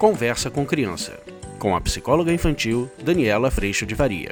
[0.00, 1.22] Conversa com Criança,
[1.58, 4.30] com a psicóloga infantil Daniela Freixo de Varia.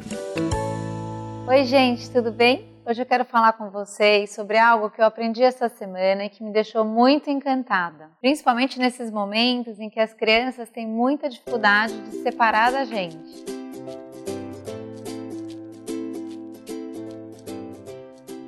[1.47, 2.65] Oi, gente, tudo bem?
[2.87, 6.42] Hoje eu quero falar com vocês sobre algo que eu aprendi essa semana e que
[6.42, 8.09] me deixou muito encantada.
[8.19, 13.57] Principalmente nesses momentos em que as crianças têm muita dificuldade de se separar da gente.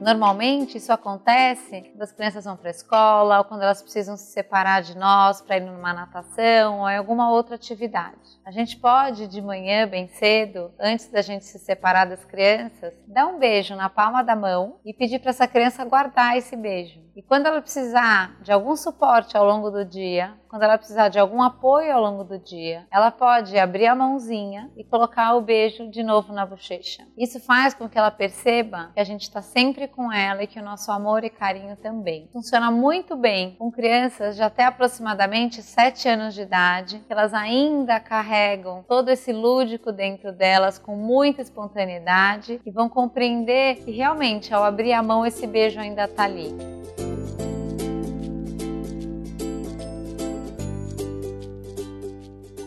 [0.00, 4.32] Normalmente isso acontece quando as crianças vão para a escola ou quando elas precisam se
[4.32, 8.40] separar de nós para ir numa natação ou em alguma outra atividade.
[8.44, 13.26] A gente pode de manhã bem cedo, antes da gente se separar das crianças, dar
[13.26, 16.98] um beijo na palma da mão e pedir para essa criança guardar esse beijo.
[17.14, 21.18] E quando ela precisar de algum suporte ao longo do dia, quando ela precisar de
[21.18, 25.88] algum apoio ao longo do dia, ela pode abrir a mãozinha e colocar o beijo
[25.90, 27.06] de novo na bochecha.
[27.18, 30.58] Isso faz com que ela perceba que a gente está sempre com ela e que
[30.58, 32.28] o nosso amor e carinho também.
[32.32, 38.00] Funciona muito bem com crianças de até aproximadamente 7 anos de idade, que elas ainda
[38.00, 44.64] carregam todo esse lúdico dentro delas com muita espontaneidade e vão compreender que realmente ao
[44.64, 46.79] abrir a mão esse beijo ainda está ali.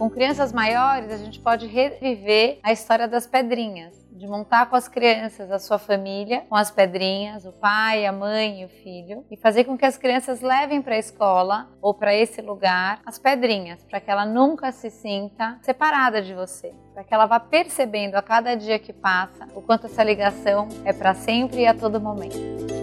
[0.04, 4.90] Com crianças maiores, a gente pode reviver a história das pedrinhas, de montar com as
[4.90, 9.38] crianças a sua família, com as pedrinhas, o pai, a mãe e o filho, e
[9.38, 13.82] fazer com que as crianças levem para a escola ou para esse lugar as pedrinhas,
[13.86, 18.22] para que ela nunca se sinta separada de você, para que ela vá percebendo a
[18.22, 22.83] cada dia que passa o quanto essa ligação é para sempre e a todo momento.